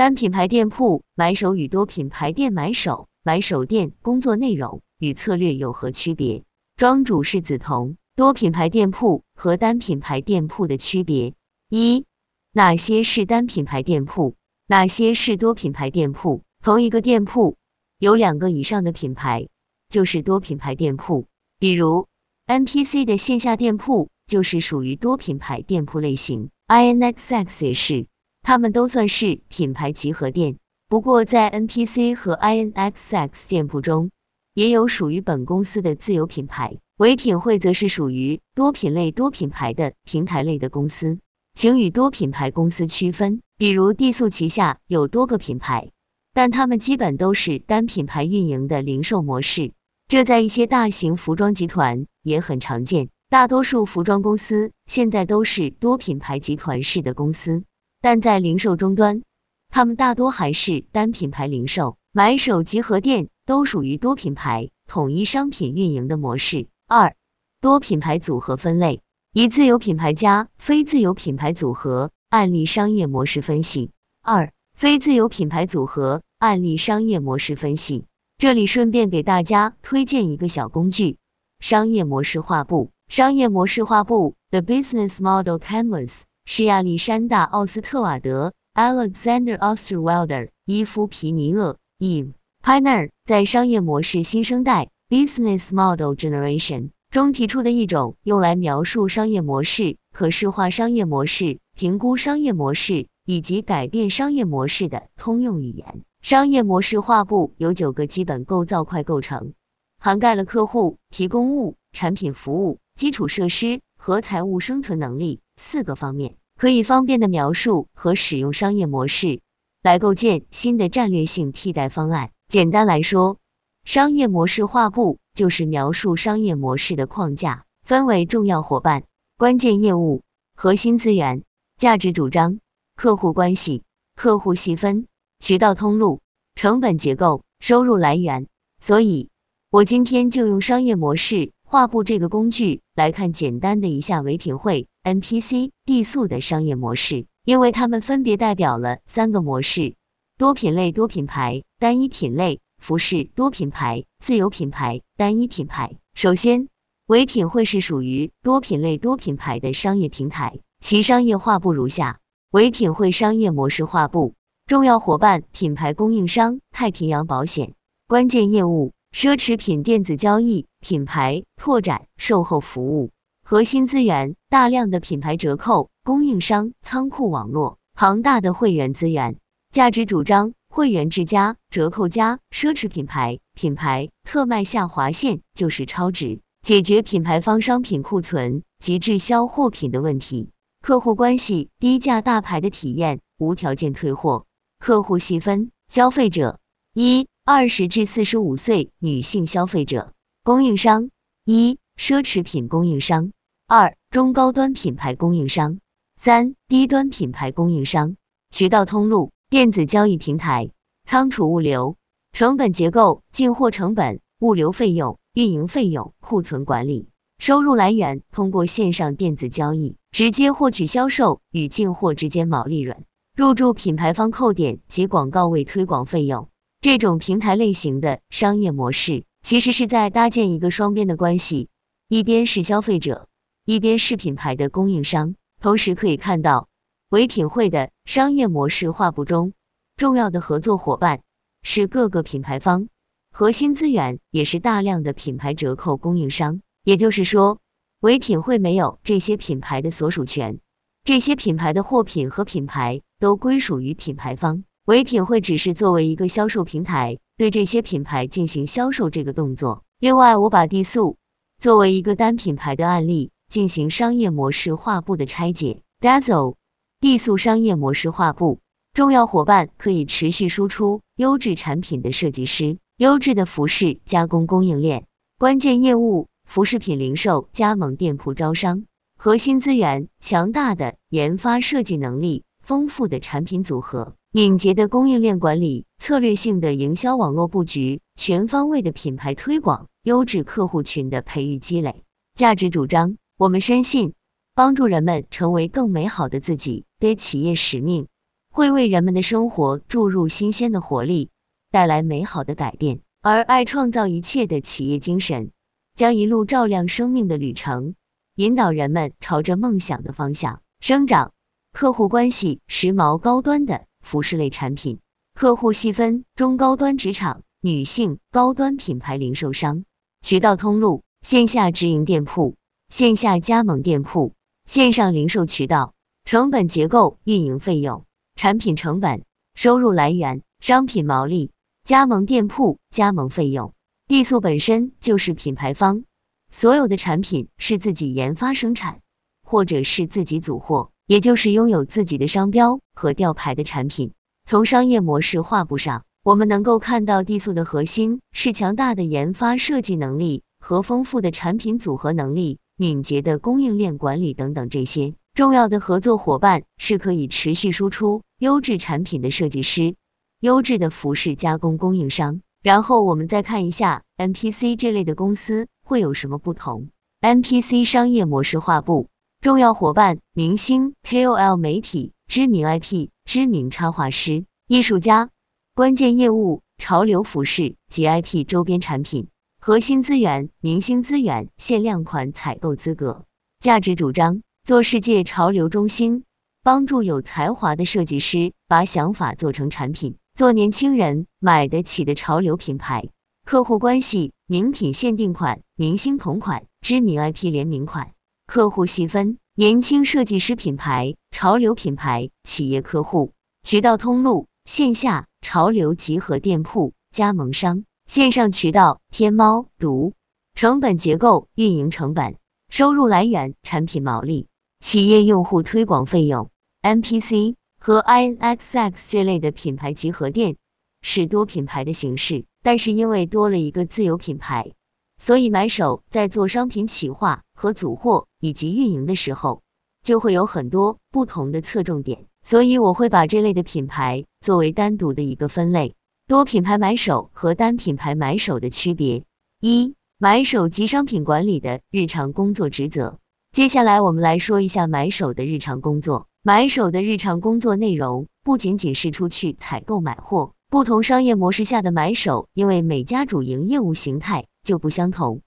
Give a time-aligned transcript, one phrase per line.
[0.00, 6.42] 单品牌店铺买手与多品牌店买手、买手店工作内容与策略有何区别？
[6.74, 7.96] 庄主是梓潼。
[8.16, 11.34] 多品牌店铺和单品牌店铺的区别：
[11.68, 12.06] 一、
[12.50, 14.36] 哪些是单品牌店铺？
[14.66, 16.44] 哪些是多品牌店铺？
[16.64, 17.58] 同一个店铺
[17.98, 19.48] 有两个以上的品牌，
[19.90, 21.26] 就是多品牌店铺。
[21.58, 22.08] 比如
[22.46, 28.06] NPC 的线下店铺就是属于多品牌店铺类型，INXX 也是，
[28.42, 30.56] 他们都算是品牌集合店。
[30.88, 34.10] 不过在 NPC 和 INXX 店铺中，
[34.54, 36.78] 也有属于本公司的自有品牌。
[36.96, 41.18] 唯品会则是属于多品类多品牌的平台类的公司，
[41.54, 43.40] 请与多品牌公司区分。
[43.56, 45.92] 比如地素旗下有多个品牌，
[46.34, 49.72] 但它们基本都是单品牌运营的零售模式，
[50.08, 53.08] 这在一些大型服装集团也很常见。
[53.30, 57.62] 大多数服装公司现在都是多品牌集团式的公司，
[58.02, 59.22] 但在零售终端，
[59.68, 61.96] 他们大多还是单品牌零售。
[62.12, 66.66] 买手集合店都属于多品牌统一商品运营的模式。
[66.88, 67.14] 二、
[67.60, 69.02] 多品牌组合分类，
[69.32, 73.92] 一、自有品牌加非自有品牌组合案例商业模式分析。
[74.22, 78.06] 二、非自有品牌组合案例商业模式分析。
[78.38, 81.18] 这里顺便给大家推荐一个小工具，
[81.60, 82.90] 商业模式画布。
[83.06, 94.90] 商业模式画布 The Business Model Canvas 是亚历山大·奥斯特瓦德 Alexander Osterwalder 伊夫皮尼厄 Eve Pioneer 在商业模式新生代。
[95.08, 106.02] Business Model Generation 中提出的一种用来描述商业模式、可视化商业模式、评估商业模式以及改变商业模式的通用语言。
[106.20, 109.52] 商业模式画布由九个基本构造块构成，
[110.00, 119.40] 涵盖了客户、提供物、产品、服务、基础设施和财务生存能力四个方面，可以方便的描述和使用商业模式
[119.82, 122.32] 来构建新的战略性替代方案。
[122.48, 123.38] 简单来说，
[123.82, 129.04] 商业模式画布就是描述商业模式的框架，分为重要伙伴、
[129.38, 130.20] 关键业务、
[130.54, 131.44] 核心资源、
[131.78, 132.58] 价值主张、
[132.94, 133.82] 客户关系、
[134.14, 135.06] 客户细分、
[135.38, 136.20] 渠道通路、
[136.56, 138.48] 成本结构、收入来源。
[138.80, 139.30] 所以，
[139.70, 149.94] 我今天就用商业模式画布这个工具来看简单的一下唯品会、NPC、地素的商业模式，因为它们分别代表了三个模式：
[150.36, 152.58] 多品类多品牌、单一品类。
[152.78, 155.94] 服饰多品牌、自有品牌、单一品牌。
[156.12, 156.66] 首先，
[157.06, 162.18] 唯品会是属于多品类多品牌的商业平台，其商业画布如下：
[162.50, 164.34] 唯品会商业模式画布，
[164.66, 167.74] 重要伙伴品牌供应商太平洋保险，
[168.08, 173.10] 关键业务奢侈品电子交易品牌拓展售后服务，
[173.42, 179.36] 核心资源大量的品牌折扣供应商仓库网络，庞大的会员资源，
[179.72, 180.52] 价值主张。
[180.72, 190.50] 会员之家折扣加奢侈品牌品牌特卖下划线就是超值，解决品牌方商品库存及滞销货品的问题。
[190.80, 194.46] 客户关系低价大牌的体验，无条件退货。
[194.78, 196.60] 客户细分消费者
[196.94, 200.12] 一二十至四十五岁女性消费者。
[200.44, 201.10] 供应商
[201.44, 203.32] 一奢侈品供应商，
[203.66, 205.80] 二中高端品牌供应商，
[206.16, 208.14] 三低端品牌供应商。
[208.52, 209.32] 渠道通路。
[209.48, 210.70] 电子交易平台、
[211.02, 211.96] 仓储物流、
[212.30, 217.08] 成本结构、进货成本、物流费用、运营费用、库存管理、
[217.40, 226.46] 收入来源，通过线上电子交易直接获取销售与进货之间毛利润，入驻品牌方扣点及广告位推广费用。
[226.82, 231.68] 这种平台类型的商业模式，其实是在搭建一个双边的关系，
[232.08, 233.28] 一边是消费者，
[233.66, 235.34] 一边是品牌的供应商。
[235.60, 236.68] 同时可以看到。
[237.10, 239.52] 唯品会的商业模式画布中，
[239.96, 241.22] 重要的合作伙伴
[241.60, 242.88] 是各个品牌方，
[243.30, 246.62] 核心资源也是大量的品牌折扣供应商。
[246.82, 247.58] 也就是说，
[248.00, 250.60] 唯品会没有这些品牌的所属权，
[251.04, 259.84] 这些品牌的货品和品牌都归属于品牌方，唯品会只是作为一个销售平台，对这些品牌进行销售这个动作。
[259.98, 261.16] 另外，我把地素
[261.58, 265.82] 作为一个单品牌的案例进行商业模式画布的拆解。
[266.00, 266.54] Dazzle。
[267.02, 268.60] 地素商业模式画布，
[268.92, 275.06] 重要伙伴可以持续输出优质产品的设计师，优质的服饰加工供应链，
[275.38, 278.84] 关键业务服饰品零售加盟店铺招商，
[279.16, 292.04] 核心资源强大的研发设计能力，丰富的产品组合，敏捷的供应链管理，策略性的营销网络布局，全方位的品牌推广，优质客户群的培育积累，
[292.36, 294.14] 价值主张，我们深信。
[294.54, 298.06] 帮助人们成为更美好的自己的企业使命，
[298.52, 301.30] 会为人们的生活注入新鲜的活力，
[301.72, 303.00] 带来美好的改变。
[303.22, 305.50] 而爱创造一切的企业精神，
[305.96, 307.96] 将一路照亮生命的旅程，
[308.36, 311.32] 引导人们朝着梦想的方向生长。
[311.72, 314.98] 客户关系：时髦高端的服饰类产品，
[315.34, 319.84] 客户细分中高端职场、女性高端品牌零售商。
[320.20, 322.56] 渠道通路：线下直营店铺、
[322.88, 324.34] 线下加盟店铺、
[324.66, 325.94] 线上零售渠道。
[326.24, 328.04] 成本结构：运营费用、
[328.34, 329.22] 产品成本、
[329.54, 331.52] 收入来源、商品毛利、
[331.84, 333.74] 加盟店铺加盟费用。
[334.08, 336.02] 地素本身就是品牌方，
[336.50, 339.02] 所有的产品是自己研发生产，
[339.44, 340.90] 或者是自己组货。
[341.10, 344.12] 也就是拥有自己的商标和吊牌的产品。
[344.44, 359.96] 从商业模式画布上，我们能够看到地素的核心是强大的研发设计能力和丰富的产品组合能力，敏捷的供应链管理等等这些重要的合作伙伴是可以持续输出优质产品的设计师、
[360.38, 362.40] 优质的服饰加工供应商。
[362.62, 366.90] 然后我们再看一下 NPC 这类的公司会有什么不同。
[367.20, 369.08] NPC 商业模式画布。
[369.40, 375.30] 重要伙伴：明星、KOL、媒体、知名 IP、知名插画师、艺术家。
[375.74, 379.28] 关键业务：潮流服饰及 IP 周边产品。
[379.58, 383.24] 核心资源：明星资源、限量款采购资格。
[383.60, 386.24] 价值主张：做世界潮流中心，
[386.62, 393.08] 帮助有才华的设计师把想法做成产品，做年轻人买得起的潮流品牌。
[393.46, 398.12] 客户关系：名品限定款、明星同款、知名 IP 联名款。
[398.50, 403.30] 客户细分：年轻设计师品牌、潮流品牌、企业客户。
[403.62, 410.14] 渠道通路：线下潮流集合店铺、加盟商；线上渠道：天猫、读。
[410.52, 412.38] 成本结构：运营成本、
[412.68, 414.48] 收入来源、产品毛利、
[414.80, 416.50] 企业用户推广费用。
[416.82, 420.56] NPC 和 INXX 这类的品牌集合店
[421.02, 424.72] 是多品牌的形式，但是因为多了一个自有品牌。
[425.18, 429.60] 所以买手在做商品企划和组货以及运营的时候，
[430.02, 432.24] 就会有很多不同的侧重点。
[432.42, 435.94] 所以我会把这类的品牌作为单独的一个分类。
[436.26, 439.24] 多品牌买手和单品牌买手的区别：
[439.60, 443.18] 一、买手及商品管理的日常工作职责。
[443.52, 446.28] 接下来我们来说一下买手的日常工作。
[446.42, 454.46] 买手的日常工作内容不仅仅是出去采购买货，不同商业模式下的买手，因为每家主营业务形态。
[454.62, 455.40] 就不相同，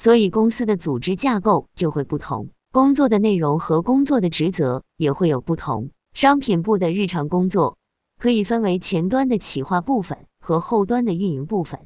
[0.00, 5.90] 所以公司的组织架构就会不同，工作的内容和工作的职责也会有不同。
[6.14, 7.76] 商品部的日常工作
[8.18, 11.80] 可以分为前端的企划部分和后端的运营部分，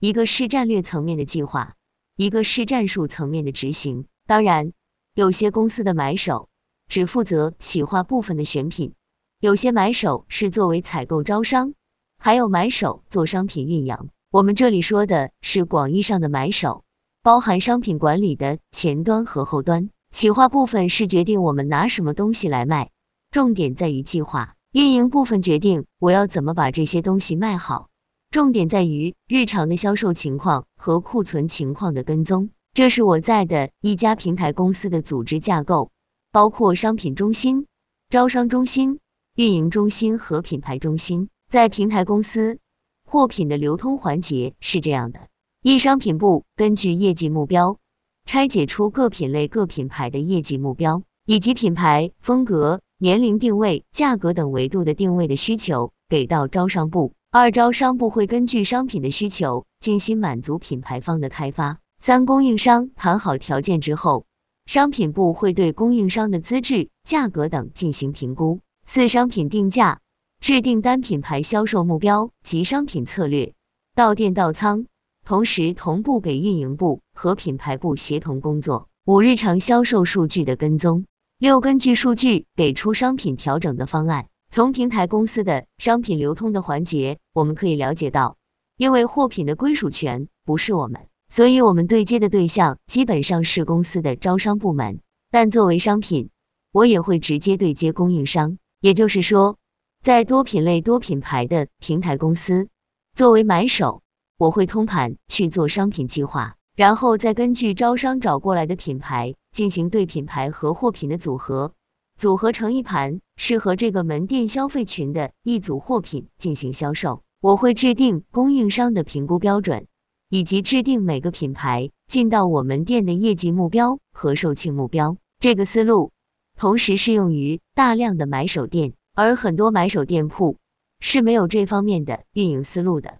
[0.00, 1.74] 一个是战略层面的计划，
[2.16, 4.06] 一个是战术层面的执行。
[4.26, 4.72] 当然，
[5.12, 6.48] 有些公司的买手
[6.88, 8.94] 只负责企划部分的选品，
[9.40, 11.74] 有些买手是作为采购招商，
[12.16, 14.08] 还有买手做商品运营。
[14.30, 16.82] 我们这里说的是广义上的买手，
[17.28, 19.90] 包含商品管理的前端和后端。
[20.10, 22.88] 企划部分是决定我们拿什么东西来卖，
[23.30, 24.54] 重点在于计划。
[24.72, 27.90] 运营部分决定我要怎么把这些东西卖好，
[28.30, 32.48] 重点在于日常的销售情况和库存情况的跟踪。
[32.72, 35.90] 这是我在的一家平台公司的组织架构，
[36.32, 37.66] 包括商品中心、
[38.08, 39.00] 招商中心、
[39.34, 41.28] 运营中心和品牌中心。
[41.50, 42.58] 在平台公司。
[43.04, 45.28] 货品的流通环节是这样的：
[45.70, 47.76] 一、商品部根据业绩目标
[48.24, 57.12] 拆解出各品类各品牌的业绩目标，以及品牌风格、年龄定位、价格等维度的定位的需求给到招商部。
[57.30, 61.80] 二、招商部会根据商品的需求精心满足品牌方的开发。
[62.00, 64.24] 三、供应商谈好条件之后，
[64.64, 68.60] 商品部会对供应商的资质、价格等进行评估。
[68.86, 70.00] 四、商品定价。
[70.40, 73.52] 制定单品牌销售目标及商品策略，
[73.94, 74.86] 到店到仓，
[75.28, 78.88] 同时同步给运营部和品牌部协同工作。
[79.04, 81.04] 五、日常销售数据的跟踪。
[81.38, 84.28] 六、根据数据给出商品调整的方案。
[84.50, 88.38] 从平台公司的商品流通的环节，我们可以了解到，
[88.78, 95.00] 因为货品的归属权不是我们，所以我们对接的对象基本上是公司的招商部门。
[95.30, 96.30] 但作为商品，
[96.72, 99.58] 我也会直接对接供应商，也就是说。
[100.02, 102.68] 在多品类多品牌的平台公司，
[103.14, 104.00] 作为买手，
[104.38, 111.74] 我会通盘去做商品计划，然后再根据招商找过来的品牌进行对品牌和货品的组合，
[112.16, 117.22] 组合成一盘适合这个门店消费群的一组货品进行销售。
[117.40, 119.86] 我会制定供应商的评估标准，
[120.28, 125.16] 以及制定每个品牌进到我们店的业绩目标和售罄目标。
[125.40, 126.12] 这个思路
[126.56, 128.94] 同时适用于大量的买手店。
[129.14, 130.58] 而很多买手店铺
[131.00, 133.18] 是没有这方面的运营思路的，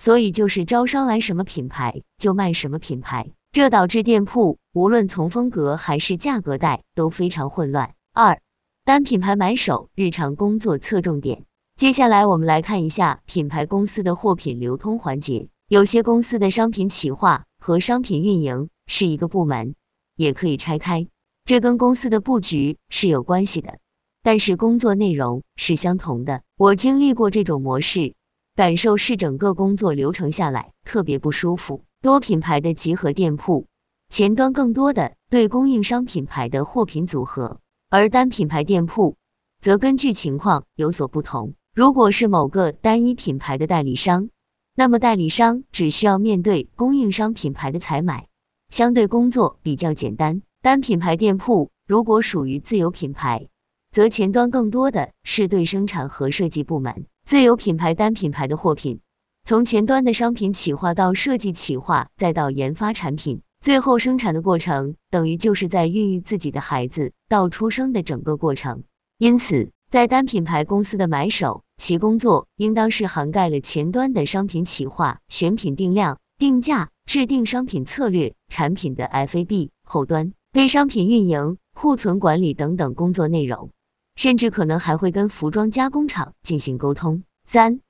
[0.00, 7.92] 所以就是招商来什么品牌就卖什么品牌，这导致店铺无论从风格还是价格带都非常混乱。
[8.14, 8.40] 二、
[8.86, 11.44] 单品牌买手日常工作侧重点。
[11.76, 15.48] 接下来我们来看一下品牌公司的货品流通环节。
[15.68, 19.74] 有些公司的商品企划和商品运营是一个部门，
[20.16, 21.08] 也可以拆开，
[21.44, 23.76] 这跟公司的布局是有关系的，
[24.22, 26.40] 但是工作内容是相同的。
[26.56, 28.14] 我经历过这种模式，
[28.60, 31.82] 感受是整个工作流程下来特别不舒服。
[32.02, 33.66] 多品牌的集合店铺，
[34.10, 39.16] 前端更多的对供应商品牌的货品组合，而单品牌店铺
[39.62, 41.54] 则根据情况有所不同。
[41.74, 44.28] 如果是某个单一品牌的代理商，
[44.76, 48.26] 那么代理商只需要面对供应商品牌的采买，
[48.68, 50.42] 相对工作比较简单。
[50.60, 53.48] 单品牌店铺如果属于自有品牌，
[53.90, 57.06] 则前端更多的是对生产和设计部门。
[57.30, 58.98] 自有品牌单品牌的货品。
[59.44, 68.82] 从前端的商品企划到设计企划，再到研发产品，最后生产的过程，等于就是在孕育自己的孩子到出生的整个过程。
[69.16, 83.70] 因此，在单品牌公司的买手，其工作应当是涵盖了前端的商品企划、选品定量、定价、制定商品策略、产品的 FAB，后端对商品运营、库存管理等等工作内容，
[84.16, 87.22] 甚至可能还会跟服装加工厂进行沟通。
[87.44, 87.80] 三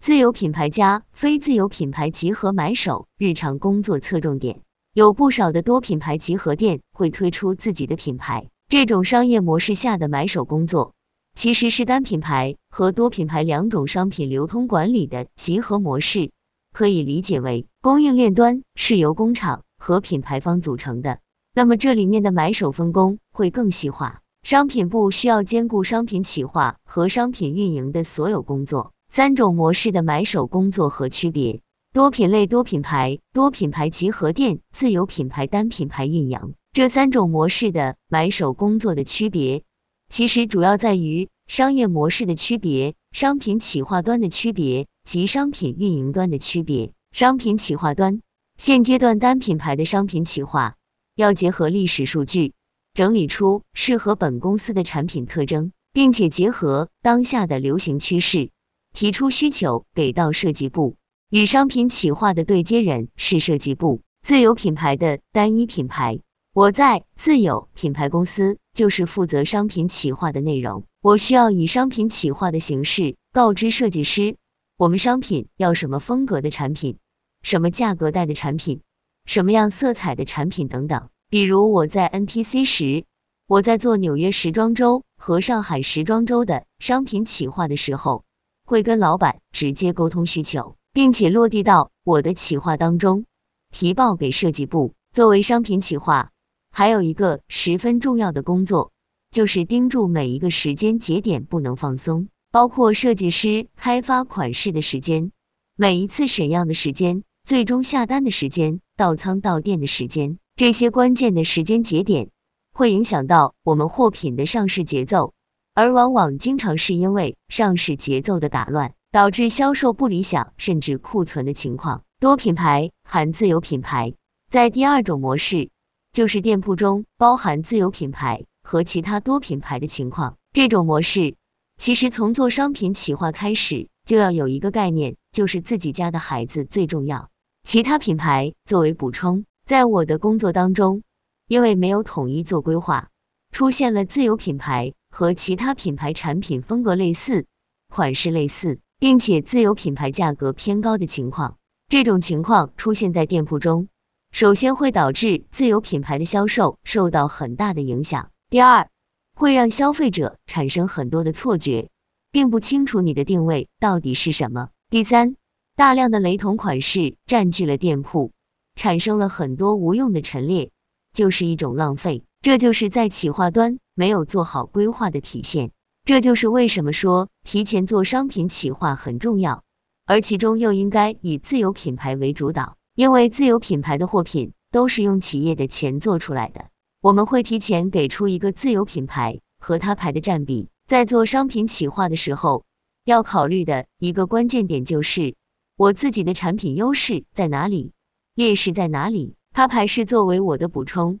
[0.00, 4.62] 自有品牌加非自有品牌集合买手日常工作侧重点，
[4.94, 10.94] 有不少的多品牌集合店会推出自己的品牌，这种商业模式下的买手工作，
[11.34, 16.32] 其实是单品牌和多品牌两种商品流通管理的集合模式，
[16.72, 21.18] 可以理解为供应链端是由工厂和品牌方组成的，
[21.54, 28.92] 那么这里面的买手分工会更细化，商品部需要兼顾商品企划和商品运营的所有工作。
[29.08, 31.60] 三种模式的买手工作和区别：
[31.92, 36.54] 多品类多品牌、多品牌集合店、自有品牌单品牌运营。
[36.72, 39.64] 这三种模式的买手工作的区别，
[40.08, 46.92] 其实主要在于商业模式的区别、商品企划端的区别及商品运营端的区别。
[47.12, 48.22] 商品企划端，
[48.56, 50.76] 现阶段单品牌的商品企划
[51.16, 52.52] 要结合历史数据，
[52.94, 58.50] 整理出适合本公司的产品特征，并且结合当下的流行趋势。
[58.92, 60.96] 提出需求给到设计部，
[61.30, 64.00] 与商品企划的对接人是设计部。
[64.20, 66.18] 自有品牌的单一品牌，
[66.52, 70.84] 我在自有品牌公司就是负责商品企划的内容。
[71.00, 74.36] 我需要以商品企划的形式告知设计师，
[74.76, 76.98] 我们商品要什么风格的产品，
[77.42, 78.80] 什么价格带的产品，
[79.24, 81.08] 什么样色彩的产品等等。
[81.30, 83.04] 比如我在 NPC 时，
[83.46, 88.24] 我在做纽约时装周和上海时装周的商品企划的时候。
[88.64, 93.24] 会跟老板直接沟通需求，并且落地到我的企划当中，
[93.72, 94.94] 提报给设计部。
[95.12, 96.30] 作为商品企划，
[96.70, 98.92] 还有一个十分重要的工作，
[99.32, 105.32] 就是盯住每一个时间节点不能放松，包括设计师开发款式的时间，
[105.76, 112.28] 每一次审样的时间，最终下单的时间，到仓到店的时间，这些关键的时间节点，
[112.70, 115.32] 会影响到我们货品的上市节奏。
[115.72, 122.02] 而往往经常是因为上市节奏的打乱，导致销售不理想，甚至库存的情况。
[122.18, 124.12] 多品牌含自有品牌，
[124.50, 125.70] 在第二种模式，
[126.12, 130.36] 就是店铺中包含自有品牌和其他多品牌的情况。
[130.52, 131.36] 这种模式
[131.78, 137.30] 其实从做商品企划开始，就要有一个概念，就是自己家的孩子最重要，
[137.62, 139.46] 其他品牌作为补充。
[139.70, 141.04] 在我的工作当中，
[141.46, 143.10] 因为没有统一做规划，
[143.52, 144.94] 出现了自有品牌。
[145.12, 147.46] 和其他品牌产品风格类似、
[147.88, 151.56] 款式类似，并且自有品牌价格偏高的情况，
[151.88, 153.86] 这种情况出现在店铺中，
[154.32, 158.30] 首先会导致自有品牌的销售受到很大的影响。
[158.48, 158.88] 第二，
[159.36, 161.90] 会让消费者产生很多的错觉，
[162.32, 164.70] 并不清楚你的定位到底是什么。
[164.90, 165.36] 第三，
[165.76, 168.32] 大量的雷同款式占据了店铺，
[168.74, 170.70] 产生了很多无用的陈列，
[171.12, 172.24] 就是一种浪费。
[172.42, 175.72] 这就是在企划端没有做好规划的体现，
[176.04, 179.62] 这就是为什么说提前做商品企划很重要，
[180.06, 186.68] 而其中又应该以自有品牌为主导，因为自有品牌的货品都是用企业的钱做出来的，
[187.02, 192.64] 我们会提前给出一个自有品牌和他牌的占比，在做商品企划的时候，
[193.04, 195.34] 要考虑的一个关键点就是
[195.76, 197.92] 我自己的产品优势在哪里，
[198.34, 201.20] 劣势在哪里，他牌是作为我的补充。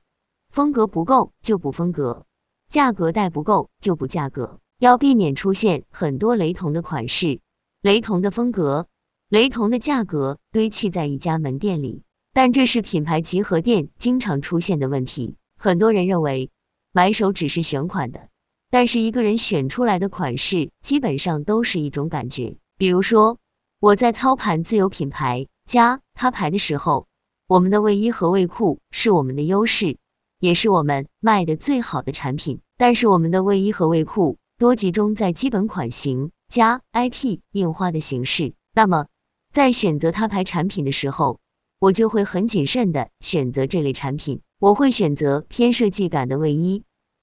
[0.50, 2.26] 风格不够就补风格，
[2.68, 4.58] 价格带不够就补价格。
[4.78, 7.40] 要避免出现很多雷同的款式、
[7.82, 8.88] 雷同的风格、
[9.28, 12.02] 雷同的价格堆砌在一家门店里。
[12.32, 15.36] 但这是品牌集合店经常出现的问题。
[15.58, 16.50] 很多人认为
[16.92, 18.28] 买手只是选款的，
[18.70, 22.56] 但是一个人选出来的款式基本上都是一种感觉。
[22.78, 23.36] 比如说，
[23.80, 27.06] 我在操盘自有品牌加他牌的时候，
[27.46, 29.98] 我们的卫衣和卫裤是我们的优势，
[30.40, 32.58] 也是我们卖的最好的产品。
[32.76, 39.06] 但是我们的卫衣和卫裤多集中在基本款型加 IP 印花的形式，那么
[39.52, 41.38] 在选择他牌产品的时候，
[41.78, 46.82] 我就会很谨慎的选择这类产品，我会选择偏设计感的卫衣、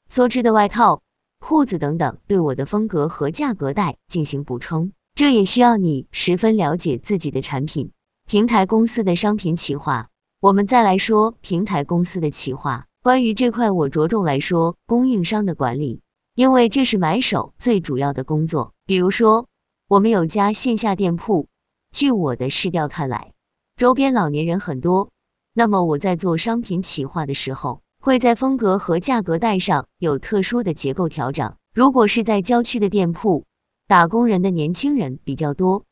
[0.10, 1.02] 梭织的外套、
[1.42, 4.94] 裤子等等，对我的风格和价格带进行补充。
[5.16, 7.92] 这也需要你十分了解自己的产品。
[8.30, 10.10] 平台公司的商品企划，
[10.42, 12.86] 我们再来说平台公司的企划。
[13.02, 16.02] 关于这块，我着重来说供应商的管理，
[16.36, 18.74] 因为这是买手最主要的工作。
[18.86, 19.48] 比如说，
[19.88, 21.48] 我们有家线下店铺，
[21.94, 23.32] 据我的试调看来。
[23.78, 25.10] 周边老年人很多，
[25.54, 31.56] 那么我在做商品企划的时候，会在风格和价格带上有特殊的结构调整。
[31.74, 33.46] 如果是在郊区的店铺，
[33.88, 35.86] 打工人的年轻人比较多，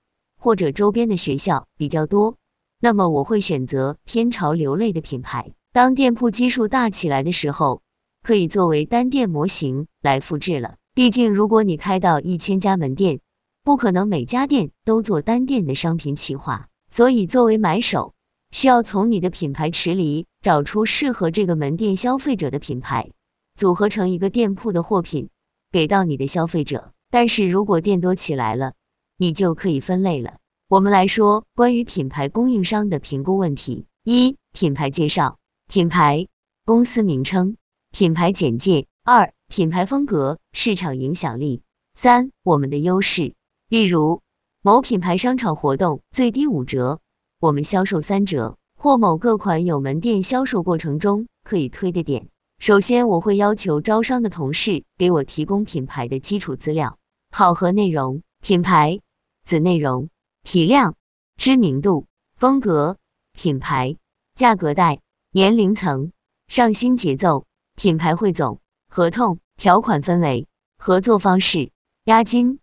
[0.46, 2.38] 或者周边的学校比较多，
[2.80, 5.54] 那么我会选择偏潮流类的品牌。
[5.74, 7.82] 当店铺基数大起来的时候，
[8.22, 10.76] 可以作为单店模型来复制了。
[10.94, 13.22] 毕竟如果你开到一千家门店，
[13.64, 16.68] 不可能每家店都做单店的商品企划。
[16.92, 18.14] 所以，作为买手，
[18.52, 23.10] 需要从你的品牌池里找出适合这个门店消费者的品牌，
[23.56, 25.30] 组合成一个店铺的货品，
[25.72, 26.92] 给到你的消费者。
[27.10, 28.74] 但是如果店多起来了，
[29.18, 30.36] 你就可以分类了。
[30.68, 36.28] 我们来说关于品牌供应商的评估问题：一、品牌介绍，品牌
[36.66, 37.58] 公司名称，
[37.92, 41.62] 品牌简介；二、品牌风格，市场影响力；
[41.94, 43.34] 三、我们的优势，
[43.70, 44.22] 例如。
[44.62, 47.00] 某品牌商场活动最低五折，
[47.40, 52.30] 我们销售三折，或某个款有门店销售过程中可以推的点。
[52.58, 56.98] 首先，我会要求招商的同事给我提供品牌的基础资料，
[57.30, 59.02] 考核内容、品牌
[59.46, 60.10] 子内容、
[60.44, 60.96] 体量、
[61.38, 62.98] 知名度、风格、
[63.32, 63.96] 品牌、
[64.34, 65.00] 价格带、
[65.32, 66.12] 年龄层、
[66.48, 71.72] 上新节奏、品牌汇总、合同条款分为合作方式、
[72.04, 72.60] 押金、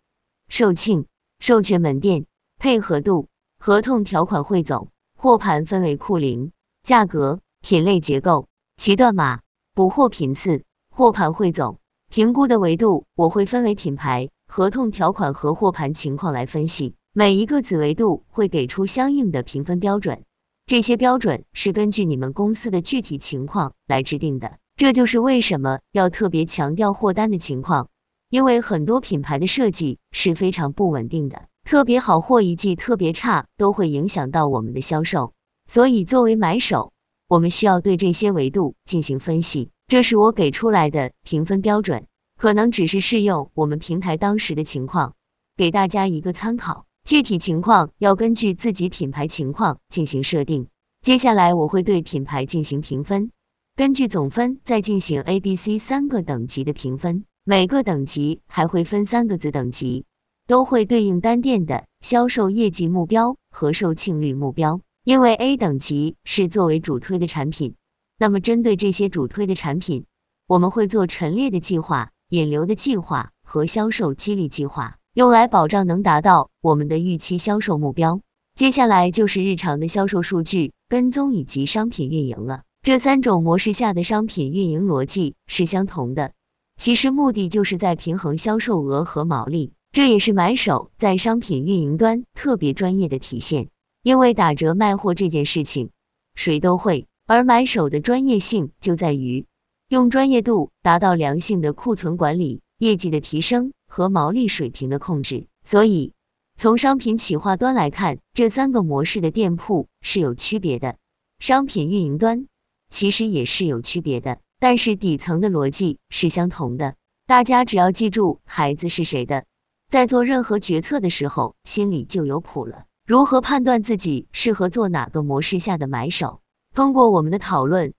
[0.48, 1.06] 售罄。
[1.42, 2.26] 授权门店
[2.60, 3.26] 配合度、
[3.58, 6.52] 合同条款汇总、货盘分为库龄、
[6.84, 9.40] 价格、品类结构、其段码、
[9.74, 16.94] 补货频次、货盘汇总、评估的维度，我会分为品牌、合同条款和货盘情况来分析。
[17.14, 20.24] 每一个子维度会给出相应的评分标准，
[20.66, 24.58] 这些标准是根据你们公司的具体情况来制定的。
[24.76, 27.88] 这就是为什么要特别强调货单的情况。
[28.28, 35.32] 因为很多品牌的设计是非常不稳定的，特别好货一季特别差，都会影响到我们的销售。
[35.66, 36.92] 所以作为买手，
[37.26, 39.70] 我们需要对这些维度进行分析。
[39.86, 42.04] 这是我给出来的评分标准，
[42.42, 45.14] 可能只是适用我们平台当时的情况，
[45.56, 46.86] 给大家一个参考。
[47.04, 50.66] 具体情况要根据自己品牌情况进行设定。
[51.02, 53.30] 接下来我会对品牌进行评分，
[53.76, 57.26] 根据总分再进行 A、B、C 三个等级的评分。
[57.44, 60.04] 每个等级还会分三个子等级，
[60.48, 64.80] 都会对应单店的销售业绩目标和售罄率目标。
[65.04, 67.76] 因为 A 等级是作为主推的产品，
[68.18, 70.06] 那么针对这些主推的产品，
[70.48, 78.22] 我们会做陈列的计划、引流的计划和销售激励计划，用来保障能达到我们的预期销售目标。
[78.54, 82.62] 接下来就是日常的销售数据跟踪以及商品运营了。
[82.80, 86.32] 这三种模式下的商品运营逻辑是相同的。
[86.78, 93.68] 其实目的就是在平衡销售额和毛利，这也是买手在商品运营端特别专业的体现。
[94.02, 95.90] 因为打折卖货这件事情
[96.34, 99.44] 谁都会，而买手的专业性就在于
[99.92, 105.48] 用专业度达到良性的库存管理、业绩的提升和毛利水平的控制。
[105.64, 106.14] 所以
[106.56, 110.96] 从商品企划端来看，这三个模式的店铺是有区别的，
[111.40, 112.46] 商品运营端
[112.88, 114.38] 其实也是有区别的。
[114.58, 116.94] 但是底层的逻辑是相同的，
[117.26, 119.44] 大家只要记住孩子是谁的，
[119.90, 122.86] 在做任何决策的时候心里就有谱了。
[123.06, 126.40] 如何判断自己适合做哪个模式下的买手？
[126.74, 127.92] 通过我们的讨论，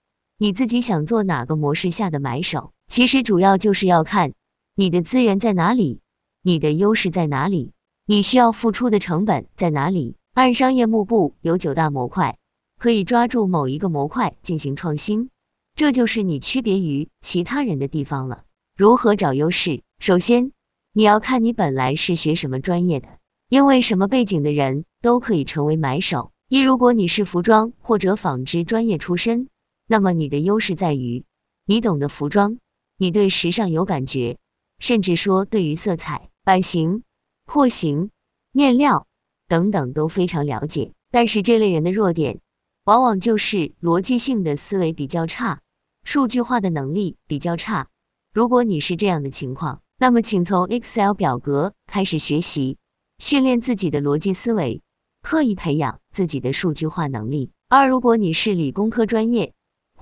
[0.44, 2.74] 你自己想做哪个模式下的买手？
[2.90, 4.34] 其实主要就是要看
[4.76, 6.02] 你的资源在哪里，
[6.42, 7.72] 你的优势在哪里，
[8.06, 10.18] 你需要付出的成本在哪里。
[10.34, 12.38] 按商业幕布有九大模块，
[12.78, 15.30] 可以抓住某一个模块进行创新。
[15.76, 18.44] 这就是你区别于其他人的地方了。
[18.76, 19.82] 如何找优势？
[19.98, 20.52] 首先，
[20.92, 23.08] 你要看你本来是学什么专业的，
[23.48, 26.34] 因为什么背景的人都可以成为买手。
[26.50, 29.48] 一，如果你是服装或者纺织专业出身，
[29.94, 31.24] 那么你的优势在于
[31.68, 32.58] 你懂得服装，
[32.98, 34.40] 你对时尚有感觉，
[34.80, 37.04] 甚至说对于色彩、版型、
[37.46, 38.10] 廓形、
[38.52, 39.06] 面料
[39.48, 40.94] 等等都非常了解。
[41.12, 42.40] 但是这类人的弱点，
[42.84, 45.62] 往往就是逻辑性的思维比较差，
[46.04, 47.88] 数据化的能力比较差。
[48.34, 52.80] 如果你是这样的情况，那么请从 Excel 表格开始学习，
[53.20, 54.82] 训练自己的逻辑思维，
[55.22, 57.52] 刻意培养自己的数据化能力。
[57.70, 59.54] 二，如果你是理工科专业，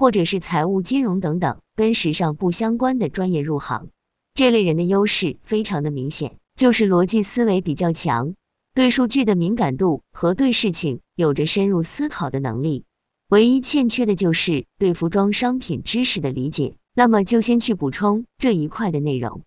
[0.01, 3.89] 或者是财务、金融等等跟时尚不相关的专业入行，
[4.33, 8.33] 这类人的优势非常的明显，就是逻辑思维比较强，
[8.73, 12.83] 对数据的敏感度和对事情有着深入思考的能力。
[13.29, 16.73] 唯一欠缺的就是对服装商品知识的理解。
[16.95, 19.43] 那么就先去补充这一块的内容。